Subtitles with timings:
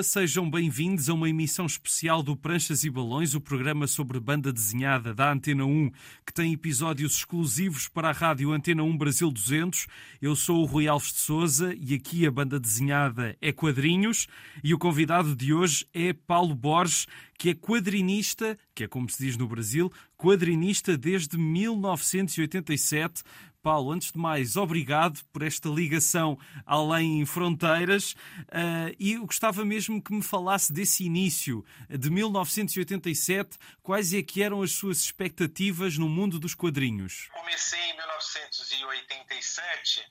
[0.00, 4.52] Viva, sejam bem-vindos a uma emissão especial do Pranchas e Balões, o programa sobre banda
[4.52, 5.90] desenhada da Antena 1,
[6.26, 9.86] que tem episódios exclusivos para a rádio Antena 1 Brasil 200.
[10.20, 14.26] Eu sou o Rui Alves de Souza e aqui a banda desenhada é Quadrinhos
[14.64, 17.06] e o convidado de hoje é Paulo Borges,
[17.38, 23.22] que é quadrinista, que é como se diz no Brasil, quadrinista desde 1987.
[23.62, 30.12] Paulo, antes de mais, obrigado por esta ligação além fronteiras uh, e gostava mesmo que
[30.12, 33.58] me falasse desse início de 1987.
[33.82, 37.28] Quais é que eram as suas expectativas no mundo dos quadrinhos?
[37.32, 40.10] Comecei em 1987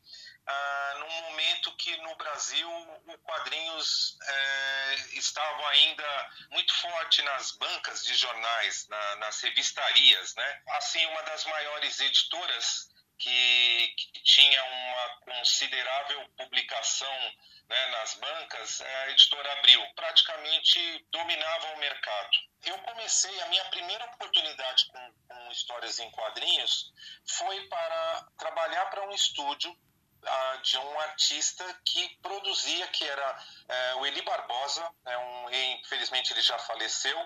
[0.50, 2.68] Uh, num momento que no Brasil
[3.06, 10.62] o quadrinhos uh, estavam ainda muito forte nas bancas de jornais, na, nas revistarias, né?
[10.70, 12.89] Assim, uma das maiores editoras
[13.20, 17.34] que, que tinha uma considerável publicação
[17.70, 22.30] né, nas bancas, é a editora Abril, praticamente dominava o mercado.
[22.66, 26.92] Eu comecei, a minha primeira oportunidade com, com histórias em quadrinhos
[27.28, 34.00] foi para trabalhar para um estúdio uh, de um artista que produzia, que era uh,
[34.00, 37.18] o Eli Barbosa, é um, infelizmente ele já faleceu,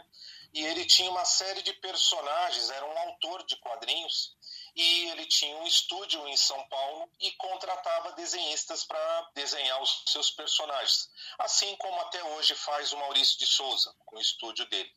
[0.54, 4.36] e ele tinha uma série de personagens, era um autor de quadrinhos,
[4.76, 10.32] e ele tinha um estúdio em São Paulo e contratava desenhistas para desenhar os seus
[10.32, 14.92] personagens, assim como até hoje faz o Maurício de Souza com o estúdio dele.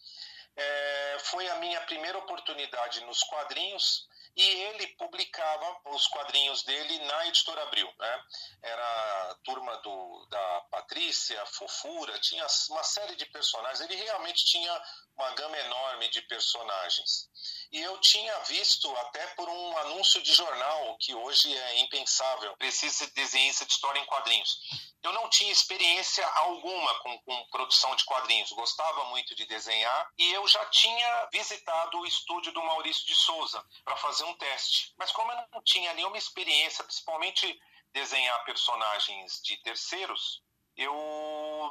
[0.57, 7.27] É, foi a minha primeira oportunidade nos quadrinhos e ele publicava os quadrinhos dele na
[7.27, 7.91] editora Abril.
[7.99, 8.25] Né?
[8.63, 13.81] Era a turma do, da Patrícia, Fofura, tinha uma série de personagens.
[13.81, 14.83] Ele realmente tinha
[15.17, 17.29] uma gama enorme de personagens.
[17.73, 22.95] E eu tinha visto até por um anúncio de jornal, que hoje é impensável, precisa
[22.95, 24.59] ser desenhista de história em quadrinhos.
[25.03, 30.33] Eu não tinha experiência alguma com, com, produção de quadrinhos, gostava muito de desenhar e
[30.33, 34.93] eu já tinha visitado o estúdio do Maurício de Souza para fazer um teste.
[34.97, 37.61] Mas como eu não tinha nenhuma experiência, principalmente
[37.93, 40.43] desenhar personagens de terceiros,
[40.77, 40.93] eu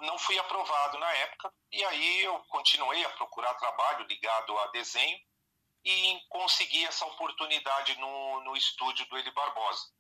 [0.02, 5.20] não fui aprovado na época e aí eu continuei a procurar trabalho ligado a desenho
[5.84, 9.94] e consegui essa oportunidade no, no estúdio do Eli Barbosa.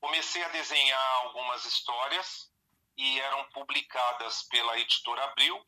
[0.00, 2.50] Comecei a desenhar algumas histórias
[2.96, 5.64] e eram publicadas pela editora Abril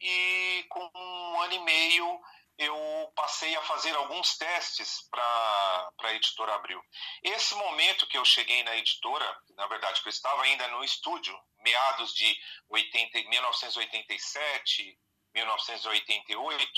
[0.00, 2.20] e com um ano e meio
[2.58, 6.80] eu passei a fazer alguns testes para a editora Abril.
[7.22, 11.38] Esse momento que eu cheguei na editora, na verdade, que eu estava ainda no estúdio,
[11.58, 12.36] meados de
[12.68, 14.98] 80, 1987,
[15.34, 16.72] 1988,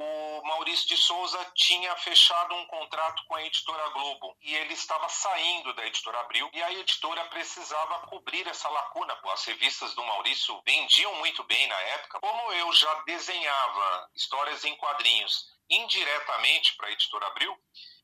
[0.00, 5.08] o Maurício de Souza tinha fechado um contrato com a editora Globo e ele estava
[5.08, 9.18] saindo da editora Abril e a editora precisava cobrir essa lacuna.
[9.32, 12.20] As revistas do Maurício vendiam muito bem na época.
[12.20, 17.54] Como eu já desenhava histórias em quadrinhos indiretamente para a editora Abril,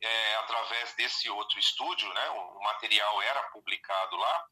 [0.01, 4.47] é, através desse outro estúdio, né, o material era publicado lá,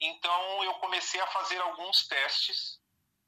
[0.00, 2.78] então eu comecei a fazer alguns testes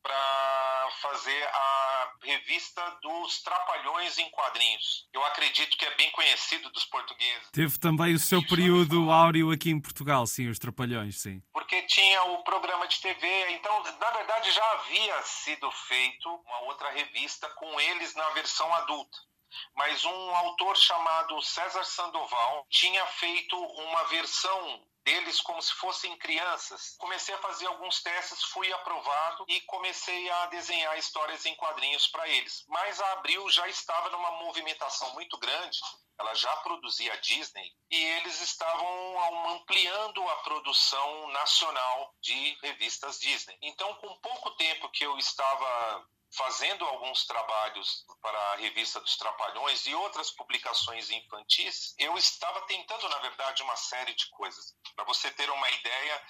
[0.03, 5.09] para fazer a revista dos Trapalhões em quadrinhos.
[5.12, 7.50] Eu acredito que é bem conhecido dos portugueses.
[7.53, 11.43] Teve também o seu período áureo aqui em Portugal, sim, os Trapalhões, sim.
[11.53, 16.91] Porque tinha o programa de TV, então, na verdade, já havia sido feito uma outra
[16.91, 19.29] revista com eles na versão adulta
[19.75, 26.94] mas um autor chamado César Sandoval tinha feito uma versão deles como se fossem crianças.
[26.99, 32.28] Comecei a fazer alguns testes, fui aprovado e comecei a desenhar histórias em quadrinhos para
[32.28, 32.65] eles.
[32.69, 35.81] Mas a Abril já estava numa movimentação muito grande,
[36.19, 43.57] ela já produzia Disney e eles estavam ampliando a produção nacional de revistas Disney.
[43.63, 49.86] Então, com pouco tempo que eu estava fazendo alguns trabalhos para a revista dos Trapalhões
[49.86, 54.74] e outras publicações infantis, eu estava tentando, na verdade, uma série de coisas.
[54.94, 56.22] Para você ter uma ideia,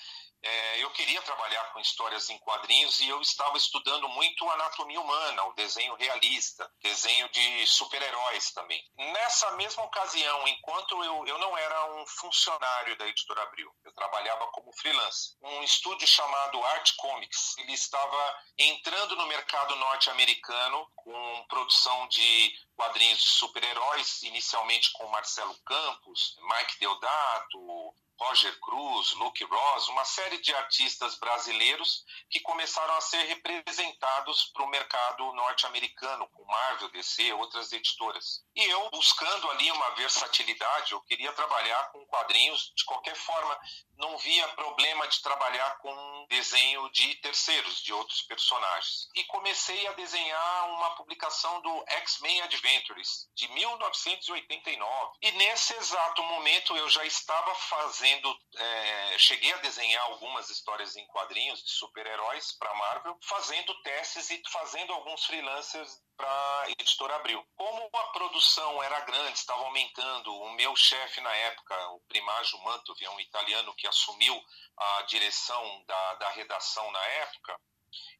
[0.42, 5.44] é, eu queria trabalhar com histórias em quadrinhos e eu estava estudando muito anatomia humana,
[5.44, 8.82] o desenho realista, desenho de super-heróis também.
[8.96, 14.46] Nessa mesma ocasião, enquanto eu, eu não era um funcionário da editora Abril, eu trabalhava
[14.48, 22.06] como freelance, um estúdio chamado Art Comics, ele estava entrando no mercado norte-americano com produção
[22.08, 30.04] de quadrinhos de super-heróis, inicialmente com Marcelo Campos, Mike Deodato, Roger Cruz, Luke Ross, uma
[30.04, 36.90] série de artistas brasileiros que começaram a ser representados para o mercado norte-americano, com Marvel,
[36.90, 38.44] DC, outras editoras.
[38.54, 43.58] E eu, buscando ali uma versatilidade, eu queria trabalhar com quadrinhos de qualquer forma,
[43.96, 49.08] não via problema de trabalhar com desenho de terceiros, de outros personagens.
[49.14, 55.18] E comecei a desenhar uma publicação do X-Men Adventures, de 1989.
[55.22, 58.09] E nesse exato momento eu já estava fazendo,
[58.56, 64.42] é, cheguei a desenhar algumas histórias em quadrinhos de super-heróis para Marvel, fazendo testes e
[64.48, 67.44] fazendo alguns freelancers para editora Abril.
[67.56, 73.04] Como a produção era grande, estava aumentando, o meu chefe na época, o Primágio Mantovi,
[73.04, 74.40] é um italiano que assumiu
[74.76, 77.58] a direção da, da redação na época,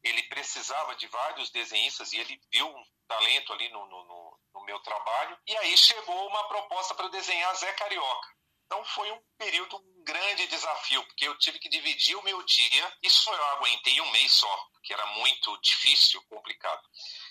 [0.03, 4.79] ele precisava de vários desenhistas e ele viu um talento ali no, no, no meu
[4.79, 5.37] trabalho.
[5.47, 8.27] E aí chegou uma proposta para desenhar Zé Carioca.
[8.71, 12.97] Então foi um período, um grande desafio, porque eu tive que dividir o meu dia.
[13.03, 16.81] Isso eu aguentei um mês só, que era muito difícil, complicado.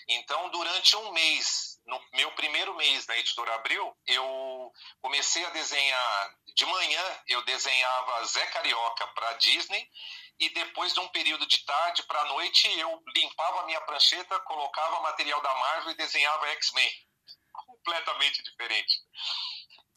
[0.07, 4.71] Então, durante um mês, no meu primeiro mês na Editora Abril, eu
[5.01, 6.35] comecei a desenhar.
[6.55, 9.89] De manhã, eu desenhava Zé Carioca para Disney
[10.39, 15.01] e depois de um período de tarde para noite eu limpava a minha prancheta, colocava
[15.01, 16.91] material da Marvel e desenhava X-Men.
[17.51, 19.01] Completamente diferente.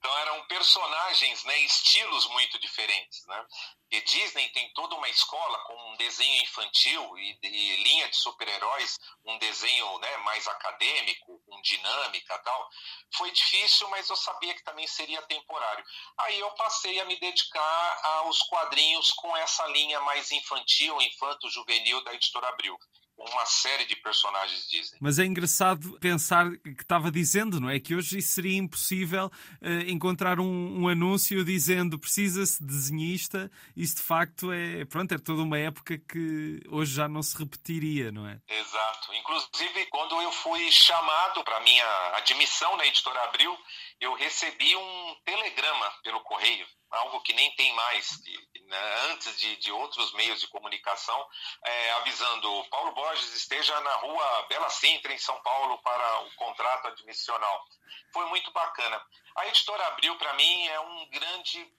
[0.05, 3.47] Então eram personagens, né, estilos muito diferentes, né?
[3.91, 8.99] E Disney tem toda uma escola com um desenho infantil e, e linha de super-heróis,
[9.25, 12.69] um desenho né, mais acadêmico, com dinâmica tal.
[13.17, 15.83] Foi difícil, mas eu sabia que também seria temporário.
[16.19, 22.13] Aí eu passei a me dedicar aos quadrinhos com essa linha mais infantil, infanto-juvenil da
[22.13, 22.79] Editora Abril
[23.17, 24.99] uma série de personagens Disney.
[25.01, 27.79] Mas é engraçado pensar que estava dizendo, não é?
[27.79, 33.51] Que hoje seria impossível uh, encontrar um, um, anúncio dizendo precisa-se de desenhista.
[33.77, 38.11] Isso de facto é, pronto, é toda uma época que hoje já não se repetiria,
[38.11, 38.41] não é?
[38.49, 39.15] Exato.
[39.15, 41.87] Inclusive, quando eu fui chamado para minha
[42.17, 43.57] admissão na editora Abril,
[44.01, 48.21] eu recebi um telegrama pelo correio algo que nem tem mais,
[48.67, 51.27] né, antes de, de, outros meios de comunicação,
[51.65, 56.89] é, avisando Paulo Borges esteja na rua Bela Sintra, em São Paulo, para o contrato
[56.89, 57.65] admissional.
[58.13, 59.05] Foi muito bacana.
[59.37, 61.73] A Editora Abril, para mim, é um grande,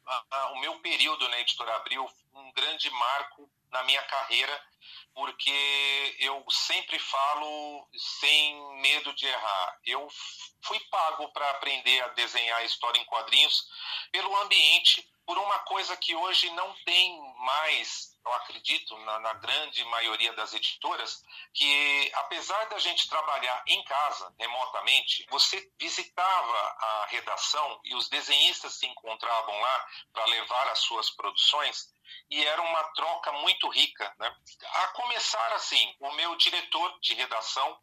[0.51, 4.63] o meu período na Editora Abril, um grande marco na minha carreira,
[5.13, 9.79] porque eu sempre falo sem medo de errar.
[9.85, 10.07] Eu
[10.61, 13.67] fui pago para aprender a desenhar história em quadrinhos
[14.11, 19.83] pelo ambiente, por uma coisa que hoje não tem mais, eu acredito, na, na, grande
[19.85, 21.23] maioria das editoras,
[21.53, 28.75] que apesar da gente trabalhar em casa, remotamente, você visitava a redação e os desenhistas
[28.75, 31.94] se encontravam lá para levar as suas produções
[32.29, 34.13] e era uma troca muito rica.
[34.19, 34.35] Né?
[34.73, 37.79] A começar assim, o meu diretor de redação,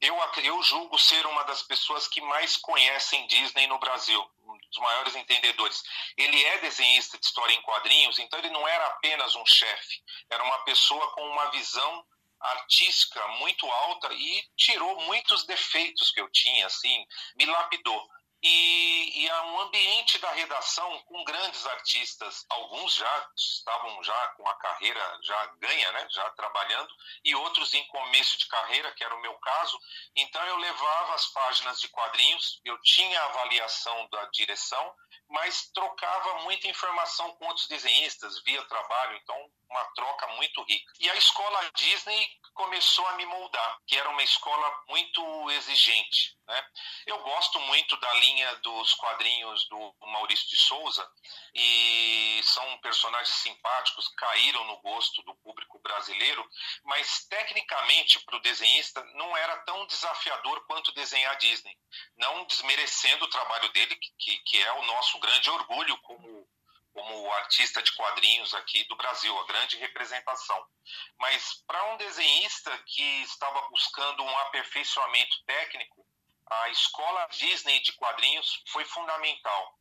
[0.00, 4.78] eu, eu julgo ser uma das pessoas que mais conhecem Disney no Brasil, um dos
[4.78, 5.82] maiores entendedores.
[6.16, 10.42] Ele é desenhista de história em quadrinhos, então ele não era apenas um chefe, era
[10.42, 12.06] uma pessoa com uma visão
[12.38, 18.06] artística muito alta e tirou muitos defeitos que eu tinha, assim, me lapidou
[18.46, 22.44] e, e um ambiente da redação com grandes artistas.
[22.48, 27.84] Alguns já estavam já com a carreira já ganha, né, já trabalhando, e outros em
[27.88, 29.78] começo de carreira, que era o meu caso.
[30.14, 34.94] Então eu levava as páginas de quadrinhos, eu tinha a avaliação da direção,
[35.28, 40.92] mas trocava muita informação com outros desenhistas via trabalho, então uma troca muito rica.
[41.00, 46.36] E a escola Disney começou a me moldar, que era uma escola muito exigente.
[46.46, 46.66] Né?
[47.06, 51.08] Eu gosto muito da linha dos quadrinhos do Maurício de Souza
[51.54, 56.48] e são personagens simpáticos, caíram no gosto do público brasileiro,
[56.84, 61.76] mas tecnicamente para o desenhista não era tão desafiador quanto desenhar Disney.
[62.16, 66.46] Não desmerecendo o trabalho dele, que, que é o nosso grande orgulho como
[66.96, 70.66] como artista de quadrinhos aqui do Brasil, a grande representação.
[71.18, 76.06] Mas para um desenhista que estava buscando um aperfeiçoamento técnico,
[76.48, 79.78] a escola Disney de quadrinhos foi fundamental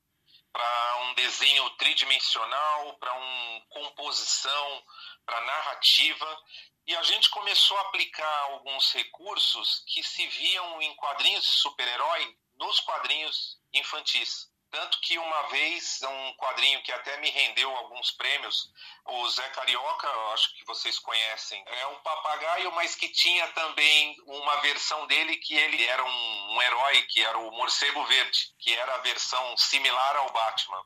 [0.51, 4.83] para um desenho tridimensional, para uma composição,
[5.25, 6.43] para narrativa.
[6.87, 12.37] E a gente começou a aplicar alguns recursos que se viam em quadrinhos de super-herói
[12.55, 14.49] nos quadrinhos infantis.
[14.75, 18.69] Tanto que uma vez, um quadrinho que até me rendeu alguns prêmios,
[19.05, 24.57] o Zé Carioca, acho que vocês conhecem, é um papagaio, mas que tinha também uma
[24.57, 28.95] versão dele que ele era um, um herói, que era o Morcego Verde, que era
[28.95, 30.83] a versão similar ao Batman.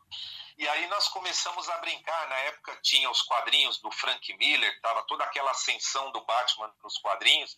[0.60, 2.28] E aí nós começamos a brincar.
[2.28, 6.98] Na época tinha os quadrinhos do Frank Miller, estava toda aquela ascensão do Batman nos
[6.98, 7.58] quadrinhos,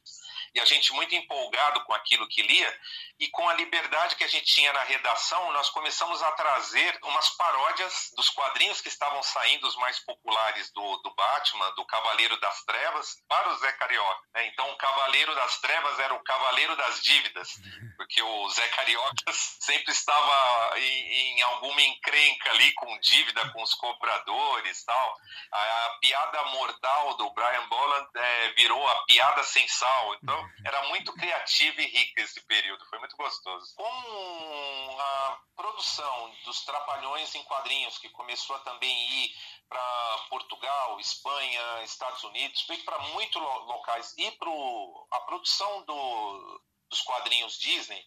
[0.54, 2.80] e a gente muito empolgado com aquilo que lia,
[3.20, 7.28] e com a liberdade que a gente tinha na redação, nós começamos a trazer umas
[7.32, 12.64] paródias dos quadrinhos que estavam saindo, os mais populares do, do Batman, do Cavaleiro das
[12.66, 14.28] Trevas, para o Zé Carioca.
[14.36, 14.46] Né?
[14.46, 17.50] Então, o Cavaleiro das Trevas era o Cavaleiro das Dívidas,
[17.98, 23.74] porque o Zé Carioca sempre estava em, em alguma encrenca ali com dívida com os
[23.76, 25.18] cobradores tal.
[25.52, 30.16] A, a piada mortal do Brian Boland é, virou a piada sem sal.
[30.16, 32.86] Então, era muito criativo e rico esse período.
[32.86, 33.76] Foi muito gostoso.
[33.76, 39.32] Com a produção dos Trapalhões em quadrinhos, que começou a também ir
[39.70, 44.14] para Portugal, Espanha, Estados Unidos, veio para muitos locais.
[44.18, 48.04] E pro, a produção do, dos quadrinhos Disney,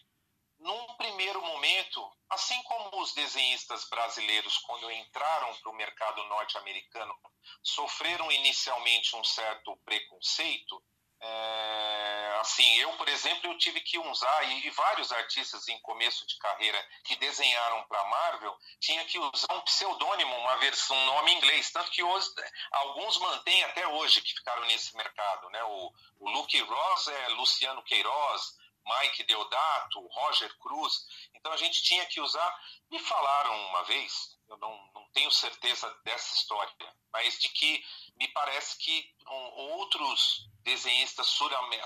[0.64, 7.14] num primeiro momento, assim como os desenhistas brasileiros, quando entraram para o mercado norte-americano,
[7.62, 10.83] sofreram inicialmente um certo preconceito,
[11.21, 16.37] é, assim, eu, por exemplo, eu tive que usar, e, vários artistas em começo de
[16.38, 21.33] carreira que desenharam para a Marvel, tinha que usar um pseudônimo, uma versão, um nome
[21.33, 22.28] inglês, tanto que hoje,
[22.71, 25.62] alguns mantêm até hoje que ficaram nesse mercado, né?
[25.64, 31.07] O, o Luke Ross é Luciano Queiroz, Mike Deodato, Roger Cruz.
[31.35, 32.61] Então a gente tinha que usar.
[32.91, 36.73] Me falaram uma vez, eu não, não tenho certeza dessa história,
[37.12, 37.85] mas de que
[38.17, 41.26] me parece que outros desenhistas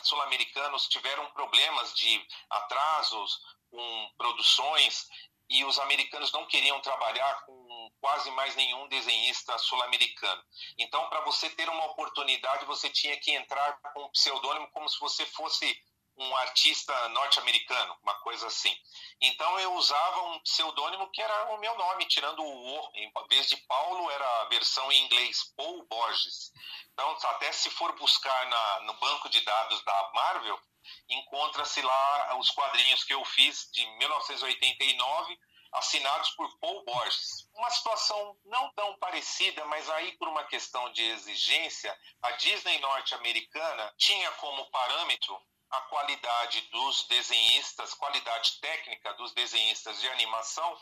[0.03, 3.41] sul-americanos tiveram problemas de atrasos
[3.71, 5.09] com produções
[5.51, 10.43] e os americanos não queriam trabalhar com quase mais nenhum desenhista sul-americano.
[10.77, 15.01] Então, para você ter uma oportunidade, você tinha que entrar com um pseudônimo como se
[15.01, 15.83] você fosse
[16.19, 18.75] um artista norte-americano, uma coisa assim.
[19.21, 22.91] Então eu usava um pseudônimo que era o meu nome, tirando o O.
[22.95, 26.53] Em vez de Paulo, era a versão em inglês, Paul Borges.
[26.93, 30.61] Então, até se for buscar na, no banco de dados da Marvel,
[31.09, 35.39] encontra-se lá os quadrinhos que eu fiz de 1989,
[35.75, 37.49] assinados por Paul Borges.
[37.55, 43.95] Uma situação não tão parecida, mas aí por uma questão de exigência, a Disney norte-americana
[43.97, 50.81] tinha como parâmetro a qualidade dos desenhistas, qualidade técnica dos desenhistas de animação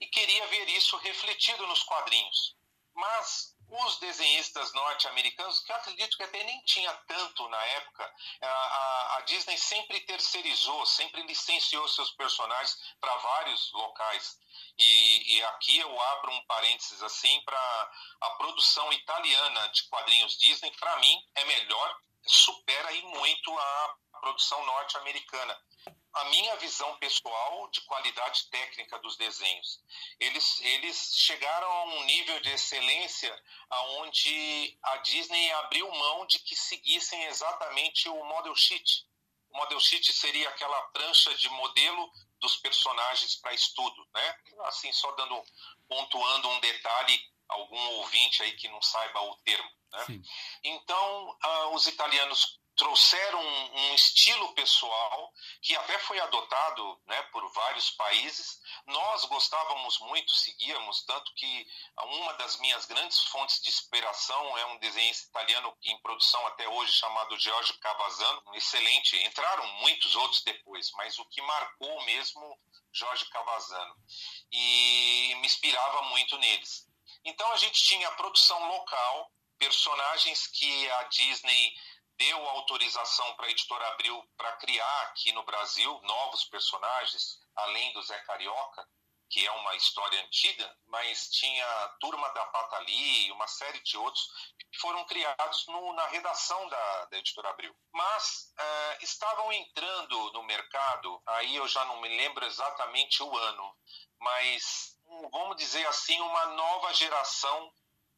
[0.00, 2.56] e queria ver isso refletido nos quadrinhos.
[2.94, 9.16] Mas os desenhistas norte-americanos, que eu acredito que até nem tinha tanto na época, a,
[9.16, 14.38] a Disney sempre terceirizou, sempre licenciou seus personagens para vários locais.
[14.78, 20.70] E, e, aqui eu abro um parênteses assim para a produção italiana de quadrinhos Disney,
[20.72, 25.60] para mim é melhor, supera aí muito a produção norte-americana.
[26.14, 29.82] A minha visão pessoal de qualidade técnica dos desenhos.
[30.20, 36.54] Eles, eles chegaram a um nível de excelência aonde a Disney abriu mão de que
[36.54, 39.06] seguissem exatamente o model sheet.
[39.50, 42.10] O model sheet seria aquela prancha de modelo
[42.40, 44.36] dos personagens para estudo, né?
[44.66, 45.42] Assim, só dando
[45.88, 50.06] pontuando um detalhe, algum ouvinte aí que não saiba o termo, né?
[50.64, 57.46] Então, uh, os italianos trouxeram um, um, estilo pessoal que até foi adotado né, por
[57.52, 58.60] vários países.
[58.86, 61.66] Nós gostávamos muito, seguíamos, tanto que
[62.02, 66.92] uma das minhas grandes fontes de inspiração é um desenhista italiano em produção até hoje
[66.92, 69.16] chamado Giorgio Cavazzano, um excelente.
[69.24, 72.58] Entraram muitos outros depois, mas o que marcou mesmo
[72.92, 73.94] Jorge Cavazzano
[74.50, 76.86] e me inspirava muito neles.
[77.24, 81.74] Então a gente tinha a produção local, personagens que a Disney
[82.22, 88.02] deu autorização para a editora Abril para criar aqui no Brasil novos personagens, além do
[88.02, 88.86] Zé Carioca,
[89.28, 91.66] que é uma história antiga, mas tinha
[91.98, 94.22] Turma da Patali e uma série de outros
[94.70, 97.74] que foram criados no, na redação da, da editora Abril.
[97.92, 103.76] Mas uh, estavam entrando no mercado, aí eu já não me lembro exatamente o ano,
[104.20, 104.96] mas
[105.32, 107.72] vamos dizer assim, uma nova geração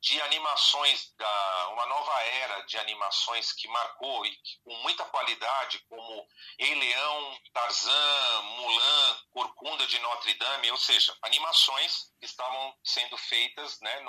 [0.05, 5.79] de animações, da, uma nova era de animações que marcou e que, com muita qualidade,
[5.89, 13.17] como Ei Leão, Tarzan, Mulan, Corcunda de Notre Dame, ou seja, animações que estavam sendo
[13.17, 14.05] feitas né,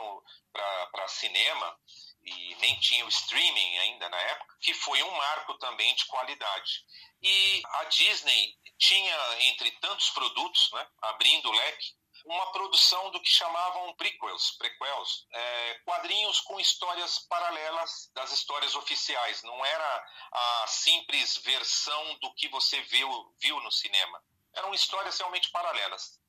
[0.91, 1.79] para cinema
[2.23, 6.83] e nem tinha o streaming ainda na época, que foi um marco também de qualidade.
[7.21, 11.93] E a Disney tinha, entre tantos produtos, né, abrindo o leque,
[12.25, 19.43] uma produção do que chamavam prequels, prequels, é, quadrinhos com histórias paralelas das histórias oficiais.
[19.43, 24.21] Não era a simples versão do que você viu, viu no cinema.
[24.53, 26.19] Eram histórias realmente paralelas.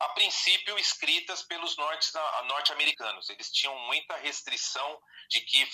[0.00, 3.28] a princípio escritas pelos norte-americanos.
[3.28, 5.68] Eles tinham muita restrição de que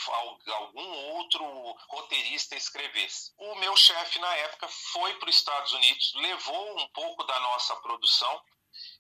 [0.53, 1.45] algum outro
[1.89, 3.33] roteirista escrevesse.
[3.39, 7.77] O meu chefe na época foi para os Estados Unidos, levou um pouco da nossa
[7.77, 8.43] produção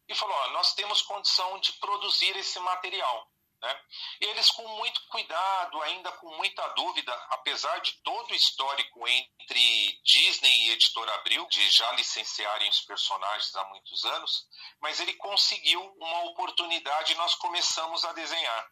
[0.08, 3.30] e falou: ó, nós temos condição de produzir esse material.
[3.62, 3.80] Né?
[4.20, 10.66] Eles, com muito cuidado, ainda com muita dúvida, apesar de todo o histórico entre Disney
[10.66, 14.46] e Editora Abril, de já licenciarem os personagens há muitos anos,
[14.80, 18.70] mas ele conseguiu uma oportunidade e nós começamos a desenhar.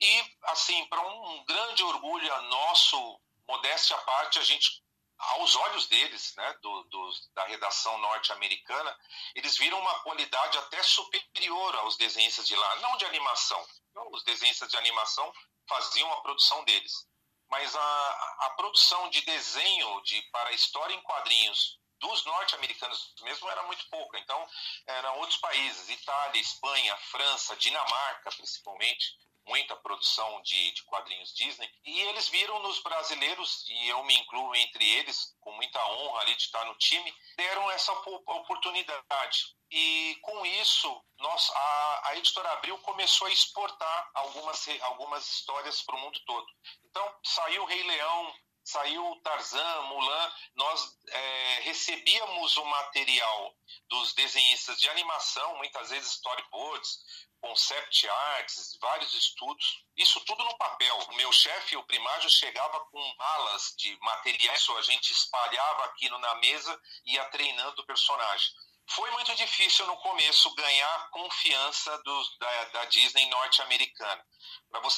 [0.00, 4.83] E, assim, para um grande orgulho nosso, modéstia à parte, a gente
[5.30, 8.98] aos olhos deles, né, do, do, da redação norte-americana,
[9.34, 13.66] eles viram uma qualidade até superior aos desenhistas de lá, não de animação.
[13.94, 15.32] Não, os desenhistas de animação
[15.68, 17.06] faziam a produção deles,
[17.48, 23.62] mas a, a produção de desenho de para história em quadrinhos dos norte-americanos mesmo era
[23.62, 24.18] muito pouca.
[24.18, 24.46] Então,
[24.86, 29.16] eram outros países, Itália, Espanha, França, Dinamarca, principalmente,
[29.46, 34.54] muita produção de, de quadrinhos Disney, e eles viram nos brasileiros, e eu me incluo
[34.54, 39.54] entre eles, com muita honra ali de estar no time, deram essa oportunidade.
[39.70, 45.96] E com isso, nós, a, a editora Abril começou a exportar algumas, algumas histórias para
[45.96, 46.46] o mundo todo.
[46.84, 53.54] Então, saiu Rei Leão, saiu Tarzan, Mulan, nós é, recebíamos o material
[53.88, 56.98] dos desenhistas de animação, muitas vezes storyboards,
[57.40, 60.96] concept arts, vários estudos, isso tudo no papel.
[61.10, 66.34] O meu chefe, o primário, chegava com malas de materiais, a gente espalhava aquilo na
[66.36, 68.50] mesa e ia treinando o personagem.
[68.90, 72.02] Foi muito difícil no começo ganhar a confiança
[72.38, 74.24] da, da, Disney norte-americana.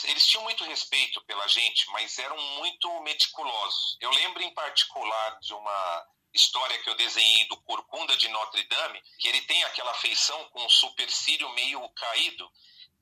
[0.05, 3.97] Eles tinham muito respeito pela gente, mas eram muito meticulosos.
[4.01, 9.03] Eu lembro em particular de uma história que eu desenhei do Corcunda de Notre Dame,
[9.19, 12.51] que ele tem aquela feição com o supercílio meio caído,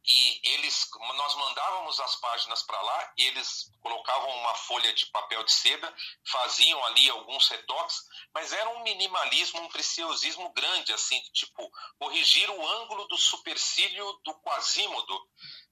[0.07, 5.43] e eles nós mandávamos as páginas para lá e eles colocavam uma folha de papel
[5.45, 5.95] de seda
[6.27, 7.97] faziam ali alguns retoques
[8.35, 14.35] mas era um minimalismo um preciosismo grande assim tipo corrigir o ângulo do supercílio do
[14.41, 15.29] quasímodo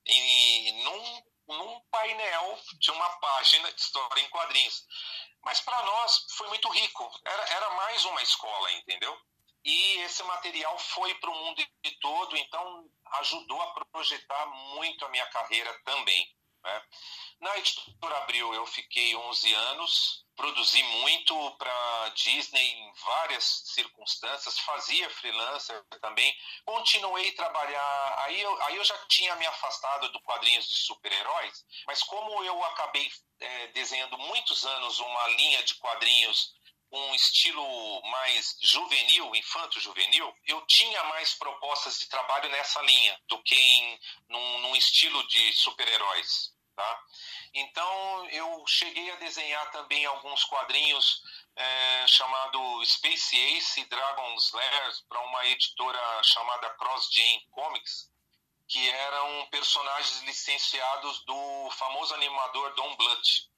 [0.07, 4.87] em num, num painel de uma página de história em quadrinhos
[5.45, 7.21] mas para nós foi muito rico.
[7.25, 9.19] Era, era mais uma escola, entendeu?
[9.65, 11.63] E esse material foi para o mundo
[12.01, 16.35] todo, então ajudou a projetar muito a minha carreira também.
[16.63, 16.83] Né?
[17.41, 25.11] Na editora Abril eu fiquei 11 anos, produzi muito para Disney em várias circunstâncias, fazia
[25.11, 28.15] freelancer também, continuei a trabalhar.
[28.25, 32.63] Aí eu, aí eu já tinha me afastado do quadrinhos de super-heróis, mas como eu
[32.65, 36.55] acabei é, desenhando muitos anos uma linha de quadrinhos
[36.93, 43.55] um estilo mais juvenil, infanto-juvenil, eu tinha mais propostas de trabalho nessa linha do que
[43.55, 46.53] em, num, num estilo de super-heróis.
[46.77, 47.05] Tá?
[47.55, 51.23] Então eu cheguei a desenhar também alguns quadrinhos
[51.55, 58.11] é, chamado Space Ace Dragon's Lair para uma editora chamada Cross Jane Comics,
[58.69, 63.52] que eram personagens licenciados do famoso animador Don Bluth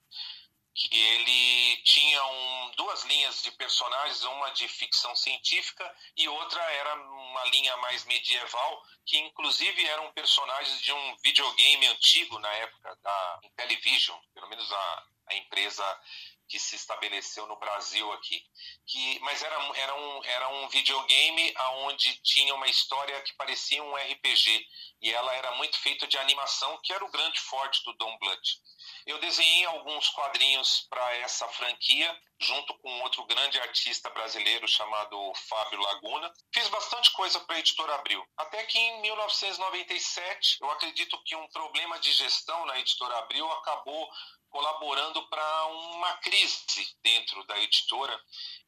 [0.75, 6.95] que ele tinha um, duas linhas de personagens, uma de ficção científica e outra era
[6.95, 13.41] uma linha mais medieval, que inclusive eram personagens de um videogame antigo na época da
[13.45, 16.01] Intellivision, pelo menos a, a empresa
[16.49, 18.43] que se estabeleceu no Brasil aqui.
[18.87, 21.55] Que, mas era, era, um, era um videogame
[21.85, 24.67] onde tinha uma história que parecia um RPG.
[25.03, 28.65] E ela era muito feita de animação, que era o grande forte do Don Bluth.
[29.07, 35.79] Eu desenhei alguns quadrinhos para essa franquia, junto com outro grande artista brasileiro chamado Fábio
[35.79, 36.33] Laguna.
[36.55, 38.25] Fiz bastante coisa para a editora Abril.
[38.37, 44.11] Até que em 1997, eu acredito que um problema de gestão na editora Abril acabou
[44.55, 48.17] colaborando para uma crise dentro da editora.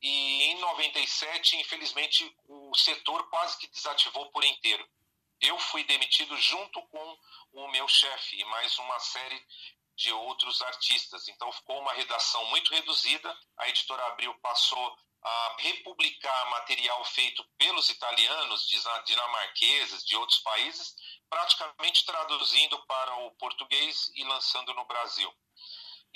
[0.02, 4.84] E em 97, infelizmente, o setor quase que desativou por inteiro.
[5.40, 7.18] Eu fui demitido junto com
[7.52, 9.46] o meu chefe e mais uma série
[9.94, 11.28] de outros artistas.
[11.28, 13.32] Então ficou uma redação muito reduzida.
[13.56, 18.66] A editora Abril passou a republicar material feito pelos italianos,
[19.04, 20.96] dinamarqueses, de outros países,
[21.30, 25.32] praticamente traduzindo para o português e lançando no Brasil.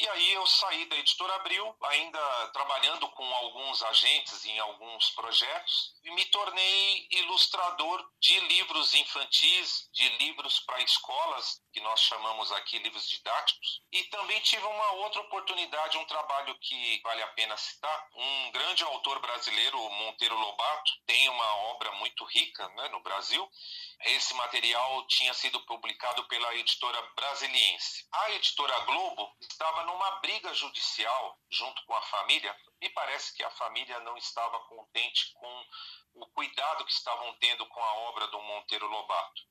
[0.01, 5.93] E aí eu saí da Editora Abril, ainda trabalhando com alguns agentes em alguns projetos,
[6.03, 12.79] e me tornei ilustrador de livros infantis, de livros para escolas, que nós chamamos aqui
[12.79, 13.83] livros didáticos.
[13.93, 18.09] E também tive uma outra oportunidade, um trabalho que vale a pena citar.
[18.15, 23.47] Um grande autor brasileiro, Monteiro Lobato, tem uma obra muito rica né, no Brasil.
[24.03, 28.09] Esse material tinha sido publicado pela editora Brasiliense.
[28.11, 32.57] A editora Globo estava numa briga judicial junto com a família.
[32.81, 35.67] Me parece que a família não estava contente com
[36.15, 39.43] o cuidado que estavam tendo com a obra do Monteiro Lobato.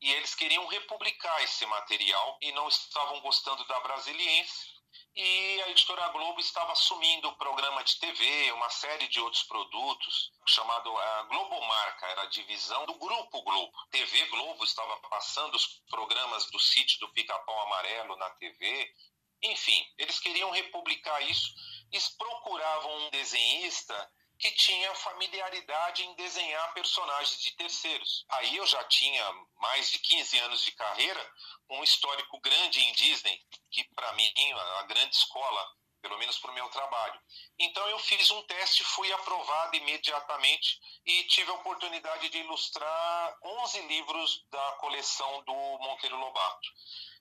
[0.00, 4.81] E eles queriam republicar esse material e não estavam gostando da Brasiliense.
[5.14, 10.32] E a editora Globo estava assumindo o programa de TV, uma série de outros produtos,
[10.46, 13.72] chamado a eh, Globomarca, era a divisão do Grupo Globo.
[13.90, 18.94] TV Globo estava passando os programas do sítio do Pica-Pau Amarelo na TV.
[19.42, 21.52] Enfim, eles queriam republicar isso.
[21.92, 24.10] Eles procuravam um desenhista
[24.42, 28.24] que tinha familiaridade em desenhar personagens de terceiros.
[28.28, 29.24] Aí eu já tinha
[29.54, 31.32] mais de 15 anos de carreira,
[31.70, 36.50] um histórico grande em Disney, que para mim é a grande escola, pelo menos para
[36.50, 37.20] o meu trabalho.
[37.56, 43.80] Então eu fiz um teste, fui aprovado imediatamente e tive a oportunidade de ilustrar 11
[43.82, 46.68] livros da coleção do Monteiro Lobato.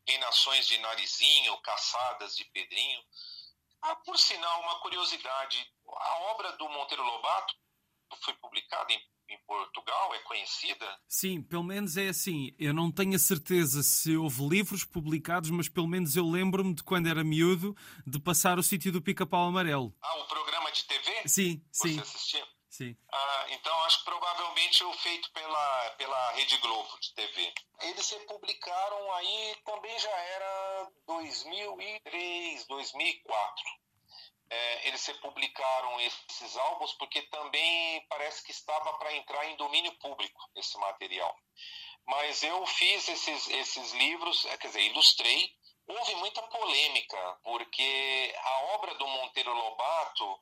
[0.07, 3.03] Reinações de Narizinho, Caçadas de Pedrinho.
[3.83, 7.55] Ah, por sinal, uma curiosidade, a obra do Monteiro Lobato
[8.23, 10.85] foi publicada em, em, Portugal, é conhecida?
[11.07, 12.53] Sim, pelo menos é assim.
[12.59, 16.83] Eu não tenho a certeza se houve livros publicados, mas pelo menos eu lembro-me de
[16.83, 19.95] quando era miúdo de passar o sítio do Pica-Pau Amarelo.
[20.01, 21.27] Ah, o programa de TV?
[21.27, 21.95] Sim, sim.
[21.95, 22.47] Você assistia?
[22.71, 22.95] Sim.
[23.11, 27.53] Ah, então acho que provavelmente o feito pela, pela Rede Globo de TV.
[27.81, 33.63] Eles republicaram aí também já era 2003, 2004.
[34.49, 40.49] É, eles republicaram esses álbuns porque também parece que estava para entrar em domínio público
[40.55, 41.37] esse material.
[42.07, 45.53] Mas eu fiz esses, esses livros, é, quer dizer, ilustrei.
[45.87, 50.39] Houve muita polêmica, porque a obra do Monteiro Lobato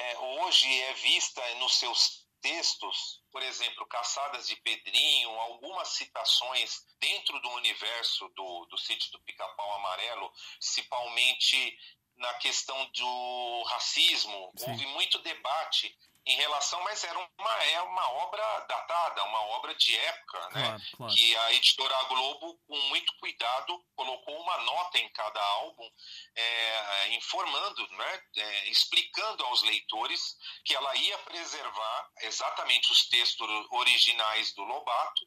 [0.00, 7.38] é, hoje é vista nos seus textos, por exemplo, Caçadas de Pedrinho, algumas citações dentro
[7.40, 11.78] do universo do, do sítio do Pica-Pau Amarelo, principalmente
[12.16, 14.52] na questão do racismo.
[14.56, 14.70] Sim.
[14.70, 15.94] Houve muito debate
[16.30, 20.62] em relação, mas era uma, é uma obra datada, uma obra de época, né?
[20.62, 21.14] Claro, claro.
[21.14, 25.90] Que a editora Globo, com muito cuidado, colocou uma nota em cada álbum,
[26.36, 28.22] é, informando, né?
[28.36, 35.26] É, explicando aos leitores que ela ia preservar exatamente os textos originais do Lobato,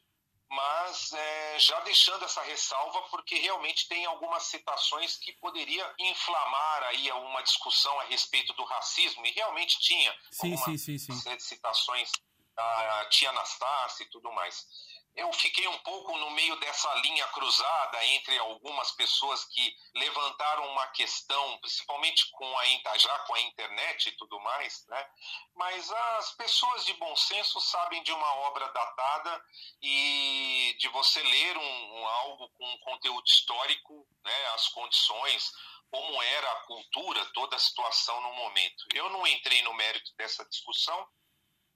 [0.50, 7.10] mas é, já deixando essa ressalva, porque realmente tem algumas citações que poderia inflamar aí
[7.12, 12.10] uma discussão a respeito do racismo, e realmente tinha sim, algumas sim, sim, citações
[12.54, 14.66] da tia Anastácia e tudo mais
[15.16, 20.86] eu fiquei um pouco no meio dessa linha cruzada entre algumas pessoas que levantaram uma
[20.88, 25.10] questão, principalmente com a já com a internet e tudo mais, né?
[25.54, 29.44] Mas as pessoas de bom senso sabem de uma obra datada
[29.80, 34.46] e de você ler um, um algo com um conteúdo histórico, né?
[34.54, 35.52] As condições,
[35.90, 38.84] como era a cultura, toda a situação no momento.
[38.92, 41.06] Eu não entrei no mérito dessa discussão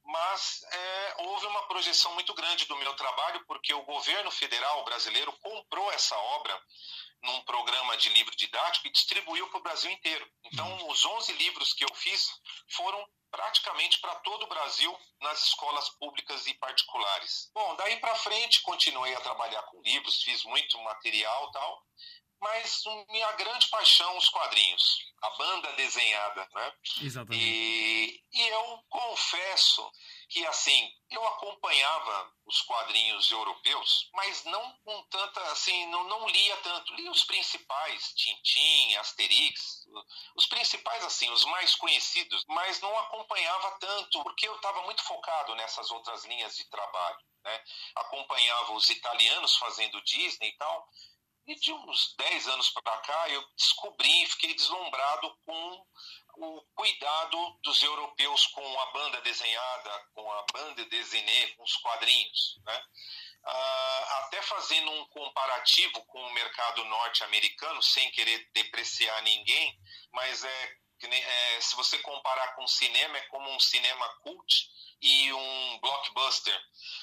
[0.08, 5.30] mas é, houve uma projeção muito grande do meu trabalho, porque o governo federal brasileiro
[5.40, 6.62] comprou essa obra
[7.22, 10.26] num programa de livro didático e distribuiu para o Brasil inteiro.
[10.44, 10.90] Então, uhum.
[10.90, 12.30] os 11 livros que eu fiz
[12.70, 17.50] foram praticamente para todo o Brasil nas escolas públicas e particulares.
[17.52, 21.82] Bom, daí para frente continuei a trabalhar com livros, fiz muito material tal,
[22.40, 26.72] mas minha grande paixão os quadrinhos, a banda desenhada, né?
[27.02, 27.44] Exatamente.
[27.44, 29.90] E, e eu confesso
[30.28, 36.56] que assim eu acompanhava os quadrinhos europeus, mas não com tanta assim, não, não lia
[36.58, 36.94] tanto.
[36.94, 39.86] Lia os principais, Tintin, Asterix,
[40.36, 45.54] os principais assim, os mais conhecidos, mas não acompanhava tanto porque eu estava muito focado
[45.56, 47.18] nessas outras linhas de trabalho.
[47.42, 47.64] Né?
[47.96, 50.88] Acompanhava os italianos fazendo Disney e tal,
[51.48, 55.86] e de uns 10 anos para cá, eu descobri e fiquei deslumbrado com
[56.36, 62.60] o cuidado dos europeus com a banda desenhada, com a banda desenhada, com os quadrinhos.
[62.64, 62.84] Né?
[63.44, 69.80] Ah, até fazendo um comparativo com o mercado norte-americano, sem querer depreciar ninguém,
[70.12, 74.68] mas é É, se você comparar com cinema, é como um cinema cult
[75.00, 76.60] e um blockbuster.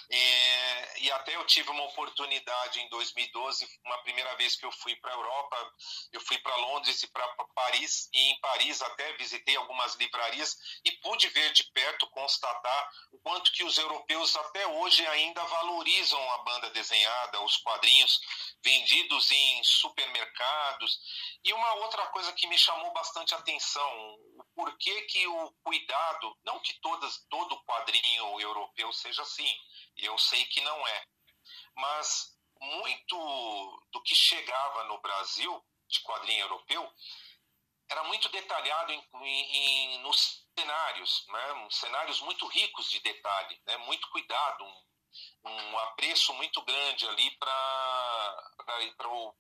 [0.09, 4.95] É, e até eu tive uma oportunidade em 2012, uma primeira vez que eu fui
[4.97, 5.73] para a Europa,
[6.11, 10.91] eu fui para Londres e para Paris, e em Paris até visitei algumas livrarias e
[10.91, 16.37] pude ver de perto, constatar o quanto que os europeus até hoje ainda valorizam a
[16.39, 18.19] banda desenhada, os quadrinhos
[18.63, 20.99] vendidos em supermercados.
[21.43, 26.59] E uma outra coisa que me chamou bastante atenção, o porquê que o cuidado, não
[26.59, 29.49] que todas, todo quadrinho europeu seja assim,
[29.97, 31.07] eu sei que não é,
[31.75, 36.91] mas muito do que chegava no Brasil de quadrinho europeu
[37.89, 41.67] era muito detalhado em, em, nos cenários, né?
[41.69, 43.77] cenários muito ricos de detalhe, né?
[43.77, 49.33] muito cuidado, um, um apreço muito grande ali para o,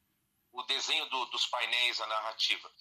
[0.55, 2.71] o desenho do, dos painéis, a narrativa.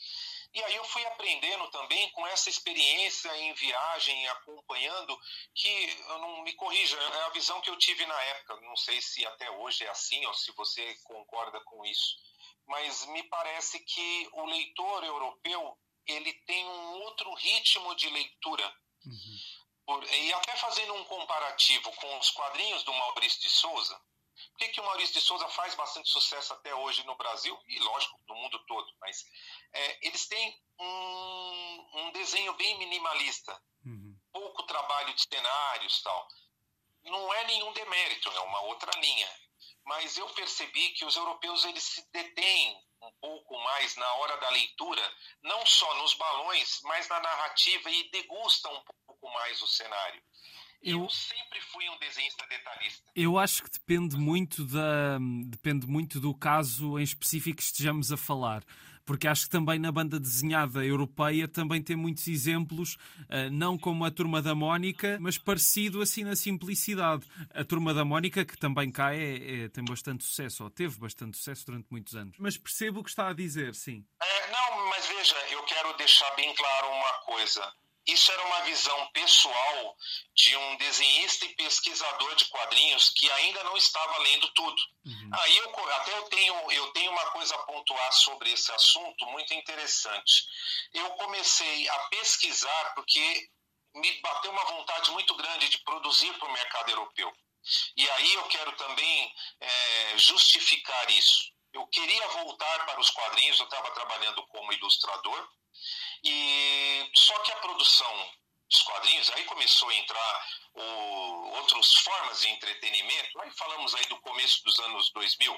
[0.54, 5.18] E aí eu fui aprendendo também com essa experiência em viagem, acompanhando,
[5.52, 8.60] que eu não me corrija, é a visão que eu tive na época.
[8.60, 12.16] Não sei se até hoje é assim ou se você concorda com isso,
[12.66, 18.72] mas me parece que o leitor europeu ele tem um outro ritmo de leitura.
[19.04, 19.38] Uhum.
[19.86, 24.00] Por, e até fazendo um comparativo com os quadrinhos do Maurício de Souza,
[24.50, 27.78] por que, que o Maurício de Souza faz bastante sucesso até hoje no Brasil e,
[27.80, 28.92] lógico, no mundo todo?
[29.00, 29.24] Mas
[29.72, 34.18] é, eles têm um, um, desenho bem minimalista, uhum.
[34.32, 36.28] pouco trabalho de cenários tal.
[37.04, 39.28] Não é nenhum demérito, é uma outra linha.
[39.84, 44.48] Mas eu percebi que os europeus eles se detêm um pouco mais na hora da
[44.50, 50.22] leitura, não só nos balões, mas na narrativa e degustam um pouco mais o cenário.
[50.84, 53.10] Eu, eu sempre fui um desenhista detalhista.
[53.16, 58.16] Eu acho que depende muito, da, depende muito do caso em específico que estejamos a
[58.16, 58.62] falar
[59.04, 62.96] porque acho que também na banda desenhada europeia também tem muitos exemplos,
[63.28, 67.26] eh, não como a Turma da Mónica, mas parecido assim na simplicidade.
[67.52, 71.36] A Turma da Mónica, que também cá é, é, tem bastante sucesso, ou teve bastante
[71.36, 72.36] sucesso durante muitos anos.
[72.38, 74.04] Mas percebo o que está a dizer, sim.
[74.22, 77.72] É, não, mas veja, eu quero deixar bem claro uma coisa.
[78.06, 79.96] Isso era uma visão pessoal
[80.34, 84.82] de um desenhista e pesquisador de quadrinhos que ainda não estava lendo tudo.
[85.06, 85.30] Uhum.
[85.32, 89.54] Aí eu até eu tenho, eu tenho uma coisa a pontuar sobre esse assunto muito
[89.54, 90.44] interessante.
[90.92, 93.48] Eu comecei a pesquisar porque
[93.94, 97.32] me bateu uma vontade muito grande de produzir para o mercado europeu.
[97.96, 101.52] E aí eu quero também é, justificar isso.
[101.72, 105.48] Eu queria voltar para os quadrinhos, eu estava trabalhando como ilustrador,
[106.22, 108.32] e só que a produção
[108.70, 114.20] dos quadrinhos, aí começou a entrar o, outras formas de entretenimento, aí falamos aí do
[114.20, 115.56] começo dos anos 2000,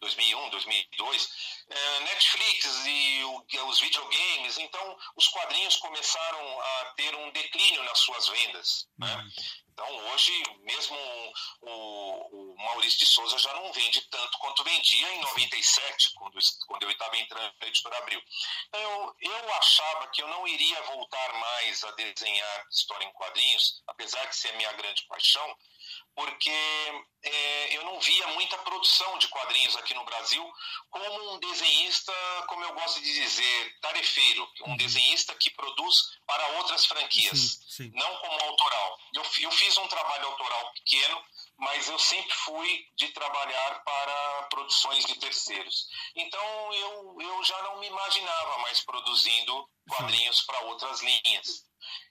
[0.00, 1.28] 2001, 2002,
[1.70, 7.98] é, Netflix e o, os videogames, então os quadrinhos começaram a ter um declínio nas
[7.98, 8.88] suas vendas.
[8.98, 9.14] Né?
[9.14, 9.30] Uhum.
[9.78, 10.98] Então, hoje, mesmo
[11.60, 16.82] o, o, Maurício de Souza já não vende tanto quanto vendia em 97, quando, quando
[16.82, 18.20] eu estava entrando na editora Abril.
[18.66, 23.80] Então, eu, eu achava que eu não iria voltar mais a desenhar história em quadrinhos,
[23.86, 25.56] apesar de ser minha grande paixão,
[26.14, 26.50] porque
[27.22, 30.44] é, eu não via muita produção de quadrinhos aqui no Brasil
[30.90, 32.12] como um desenhista,
[32.48, 34.76] como eu gosto de dizer, tarefeiro, um uhum.
[34.76, 37.92] desenhista que produz para outras franquias, sim, sim.
[37.94, 38.98] não como autoral.
[39.14, 41.24] Eu, eu fiz um trabalho autoral pequeno,
[41.58, 45.86] mas eu sempre fui de trabalhar para produções de terceiros.
[46.14, 51.66] Então eu, eu já não me imaginava mais produzindo quadrinhos para outras linhas.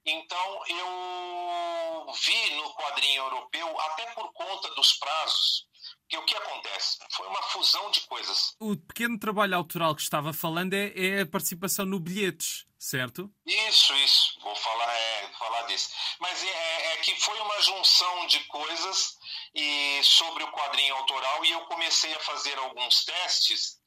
[0.06, 5.68] Então eu vi no quadrinho europeu, até por conta dos prazos,
[6.10, 6.98] que o que acontece?
[7.12, 8.56] Foi uma fusão de coisas.
[8.60, 13.30] O pequeno trabalho autoral que estava falando é, é a participação no bilhetes, certo?
[13.46, 14.40] Isso, isso.
[14.42, 15.90] Vou falar, é, falar disso.
[16.20, 19.17] Mas é, é, é que foi uma junção de coisas
[19.58, 23.78] e sobre o quadrinho autoral e eu comecei a fazer alguns testes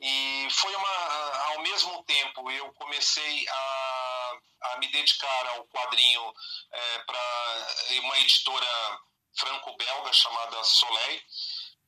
[0.00, 6.34] e foi uma, ao mesmo tempo, eu comecei a, a me dedicar ao quadrinho
[6.72, 7.66] é, para
[8.02, 8.98] uma editora
[9.36, 11.22] franco-belga chamada Soleil,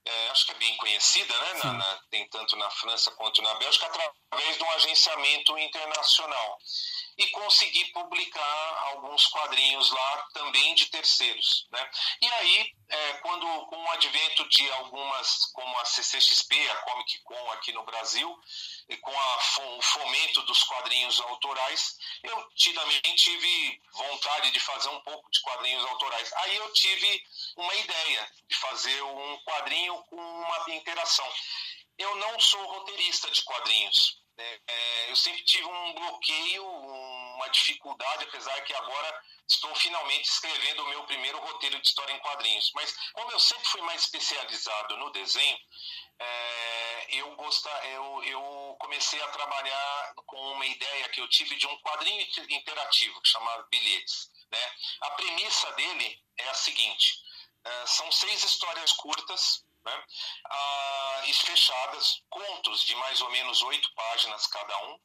[0.05, 1.55] é, acho que é bem conhecida, né?
[1.65, 6.59] Na, na, tem tanto na França quanto na Bélgica, através de um agenciamento internacional
[7.19, 11.67] e consegui publicar alguns quadrinhos lá também de terceiros.
[11.71, 11.91] Né?
[12.21, 17.51] E aí, é, quando com o advento de algumas, como a CCXP, a Comic Con
[17.53, 18.39] aqui no Brasil,
[18.89, 19.39] e com a,
[19.77, 25.85] o fomento dos quadrinhos autorais, eu também tive vontade de fazer um pouco de quadrinhos
[25.87, 26.33] autorais.
[26.35, 27.25] Aí eu tive
[27.57, 31.27] uma ideia de fazer um quadrinho com uma interação.
[31.99, 36.65] Eu não sou roteirista de quadrinhos, é, é, eu sempre tive um bloqueio,
[37.35, 42.19] uma dificuldade, apesar que agora estou finalmente escrevendo o meu primeiro roteiro de história em
[42.21, 42.71] quadrinhos.
[42.75, 45.59] Mas como eu sempre fui mais especializado no desenho,
[46.19, 51.67] é, eu, gosta, eu, eu comecei a trabalhar com uma ideia que eu tive de
[51.67, 53.29] um quadrinho interativo que
[53.71, 54.31] Bilhetes.
[54.51, 54.73] Né?
[55.03, 57.19] A premissa dele é a seguinte:
[57.65, 60.05] é, são seis histórias curtas né?
[60.49, 64.99] Ah, e fechadas, contos de mais ou menos oito páginas cada um.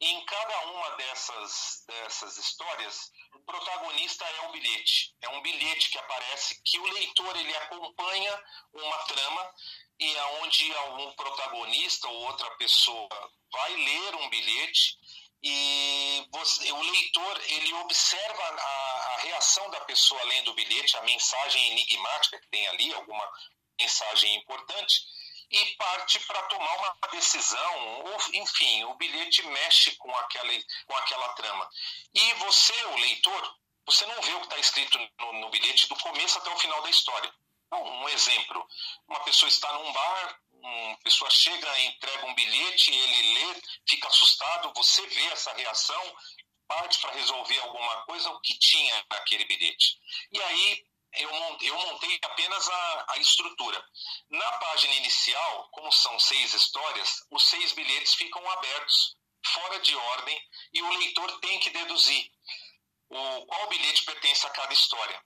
[0.00, 5.14] E em cada uma dessas, dessas histórias, o protagonista é um bilhete.
[5.22, 9.54] É um bilhete que aparece que o leitor ele acompanha uma trama
[10.00, 13.08] e aonde algum protagonista ou outra pessoa
[13.50, 14.96] vai ler um bilhete
[15.42, 21.02] e você, o leitor ele observa a, a, reação da pessoa lendo o bilhete, a
[21.02, 23.30] mensagem enigmática que tem ali, alguma
[23.78, 25.02] mensagem importante,
[25.50, 30.52] e parte para tomar uma decisão, ou, enfim, o bilhete mexe com aquela,
[30.86, 31.68] com aquela trama.
[32.14, 35.96] E você, o leitor, você não vê o que está escrito no, no bilhete do
[35.96, 37.32] começo até o final da história.
[37.72, 38.66] Um exemplo:
[39.08, 44.72] uma pessoa está num bar, uma pessoa chega, entrega um bilhete, ele lê, fica assustado,
[44.74, 46.16] você vê essa reação,
[46.66, 49.98] parte para resolver alguma coisa, o que tinha naquele bilhete.
[50.32, 53.84] E aí eu montei, eu montei apenas a, a estrutura.
[54.30, 60.40] Na página inicial, como são seis histórias, os seis bilhetes ficam abertos, fora de ordem,
[60.72, 62.30] e o leitor tem que deduzir
[63.08, 65.22] o, qual bilhete pertence a cada história.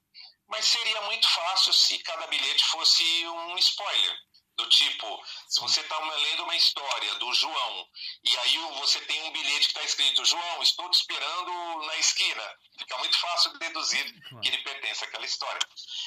[0.49, 4.18] Mas seria muito fácil se cada bilhete fosse um spoiler.
[4.62, 7.88] Do tipo, se você está lendo uma história do João
[8.22, 12.59] e aí você tem um bilhete que está escrito: João, estou te esperando na esquina.
[12.79, 15.61] Fica muito fácil de deduzir que ele pertence àquela história.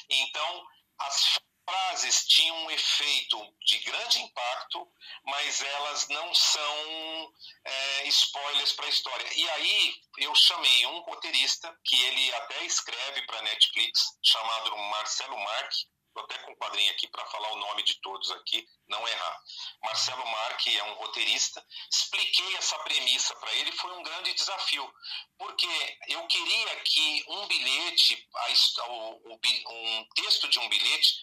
[0.10, 0.68] Então,
[1.00, 1.38] as
[1.68, 4.88] frases tinham um efeito de grande impacto,
[5.26, 7.34] mas elas não são
[7.65, 9.34] é, spoilers para a história.
[9.36, 15.88] E aí eu chamei um roteirista que ele até escreve para Netflix, chamado Marcelo Marque,
[16.15, 19.43] Estou até com um quadrinho aqui para falar o nome de todos aqui, não errar.
[19.84, 21.62] Marcelo Marque é um roteirista.
[21.91, 24.89] Expliquei essa premissa para ele, foi um grande desafio,
[25.38, 25.67] porque
[26.08, 28.30] eu queria que um bilhete,
[29.67, 31.15] um texto de um bilhete,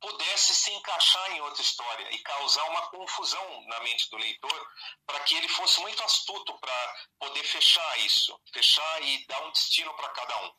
[0.00, 4.68] pudesse se encaixar em outra história e causar uma confusão na mente do leitor,
[5.06, 9.94] para que ele fosse muito astuto para poder fechar isso, fechar e dar um destino
[9.94, 10.52] para cada um.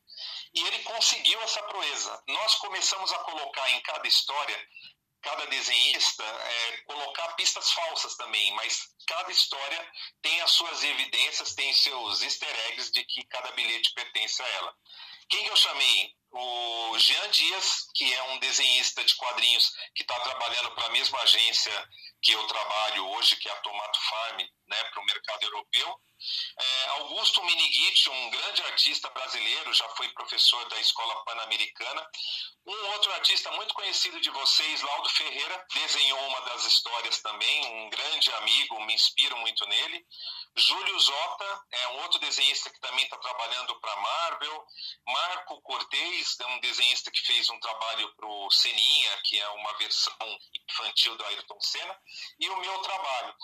[0.54, 2.24] E ele conseguiu essa proeza.
[2.28, 4.68] Nós começamos a colocar em cada história,
[5.22, 11.74] cada desenhista, é, colocar pistas falsas também, mas cada história tem as suas evidências, tem
[11.74, 14.76] seus easter eggs de que cada bilhete pertence a ela.
[15.30, 16.16] Quem eu chamei?
[16.32, 21.20] O Jean Dias, que é um desenhista de quadrinhos que está trabalhando para a mesma
[21.20, 21.90] agência
[22.22, 26.00] que eu trabalho hoje, que é a Tomato Farm, né, para o mercado europeu.
[26.58, 32.08] É, Augusto Miniguiti, um grande artista brasileiro, já foi professor da Escola Pan-Americana.
[32.66, 37.90] Um outro artista muito conhecido de vocês, Laudo Ferreira, desenhou uma das histórias também, um
[37.90, 40.06] grande amigo, me inspiro muito nele.
[40.56, 44.66] Júlio Zota é um outro desenhista que também está trabalhando para Marvel.
[45.08, 49.78] Marco Cortez é um desenhista que fez um trabalho para o Seninha, que é uma
[49.78, 51.98] versão infantil do Ayrton Senna.
[52.40, 53.36] E o meu trabalho.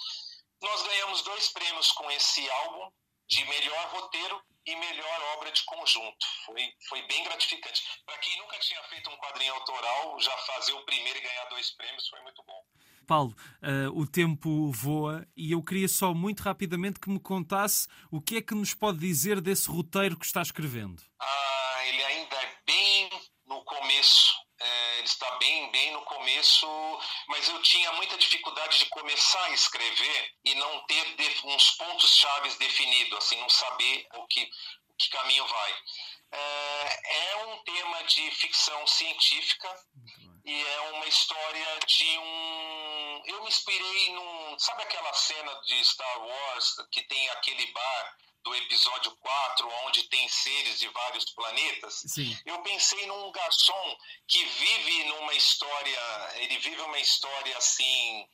[0.62, 2.92] Nós ganhamos dois prêmios com esse álbum
[3.28, 6.28] de melhor roteiro e melhor obra de conjunto.
[6.46, 7.84] Foi, foi bem gratificante.
[8.06, 11.72] Para quem nunca tinha feito um quadrinho autoral, já fazer o primeiro e ganhar dois
[11.72, 12.66] prêmios foi muito bom.
[13.08, 18.22] Paulo, uh, o tempo voa e eu queria só muito rapidamente que me contasse o
[18.22, 21.02] que é que nos pode dizer desse roteiro que está escrevendo.
[21.20, 23.10] Ah, ele ainda é bem
[23.48, 26.68] no começo é, ele está bem, bem no começo,
[27.28, 31.06] mas eu tinha muita dificuldade de começar a escrever e não ter
[31.44, 34.50] uns pontos chaves definidos, assim, não saber o que,
[34.90, 35.74] o que caminho vai.
[36.32, 39.70] É, é um tema de ficção científica
[40.48, 43.22] e é uma história de um.
[43.26, 44.58] Eu me inspirei num.
[44.58, 50.28] Sabe aquela cena de Star Wars que tem aquele bar do episódio 4, onde tem
[50.30, 52.38] seres de vários planetas, Sim.
[52.46, 56.00] eu pensei num garçom que vive numa história,
[56.36, 58.26] ele vive uma história assim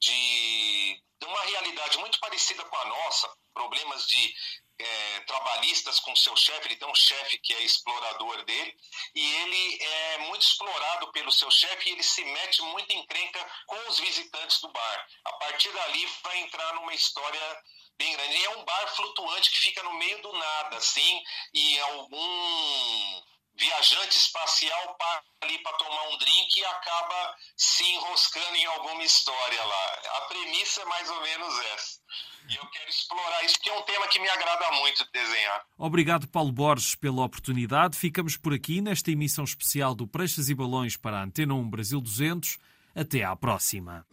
[0.00, 3.30] de, de uma realidade muito parecida com a nossa,
[3.60, 4.34] problemas de
[4.78, 8.74] é, trabalhistas com seu chefe, ele tem um chefe que é explorador dele,
[9.14, 13.46] e ele é muito explorado pelo seu chefe e ele se mete muito em crenca
[13.66, 15.06] com os visitantes do bar.
[15.26, 17.62] A partir dali vai entrar numa história
[17.98, 18.36] bem grande.
[18.38, 23.22] E é um bar flutuante que fica no meio do nada, assim, e algum
[23.60, 29.62] viajante espacial para ali para tomar um drink e acaba se enroscando em alguma história
[29.62, 29.98] lá.
[30.16, 32.00] A premissa é mais ou menos essa.
[32.48, 35.64] E eu quero explorar isso porque é um tema que me agrada muito de desenhar.
[35.78, 37.96] Obrigado, Paulo Borges, pela oportunidade.
[37.96, 42.00] Ficamos por aqui nesta emissão especial do Pranchas e Balões para a Antena 1 Brasil
[42.00, 42.58] 200.
[42.94, 44.04] Até à próxima.